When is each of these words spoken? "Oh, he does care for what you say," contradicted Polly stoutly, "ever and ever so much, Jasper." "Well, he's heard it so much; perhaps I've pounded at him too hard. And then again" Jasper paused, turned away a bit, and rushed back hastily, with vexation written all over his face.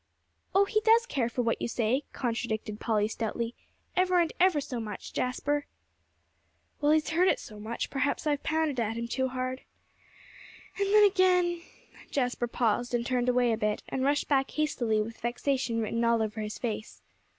"Oh, 0.55 0.65
he 0.65 0.79
does 0.81 1.05
care 1.05 1.29
for 1.29 1.43
what 1.43 1.61
you 1.61 1.67
say," 1.67 2.05
contradicted 2.11 2.79
Polly 2.79 3.07
stoutly, 3.07 3.53
"ever 3.95 4.19
and 4.19 4.33
ever 4.39 4.59
so 4.59 4.79
much, 4.79 5.13
Jasper." 5.13 5.67
"Well, 6.81 6.91
he's 6.91 7.11
heard 7.11 7.27
it 7.27 7.39
so 7.39 7.59
much; 7.59 7.91
perhaps 7.91 8.25
I've 8.25 8.41
pounded 8.41 8.79
at 8.79 8.97
him 8.97 9.07
too 9.07 9.27
hard. 9.27 9.61
And 10.79 10.91
then 10.91 11.03
again" 11.03 11.61
Jasper 12.09 12.47
paused, 12.47 12.95
turned 13.05 13.29
away 13.29 13.51
a 13.51 13.57
bit, 13.57 13.83
and 13.89 14.03
rushed 14.03 14.27
back 14.27 14.49
hastily, 14.49 15.03
with 15.03 15.21
vexation 15.21 15.79
written 15.81 16.03
all 16.03 16.23
over 16.23 16.41
his 16.41 16.57
face. 16.57 17.03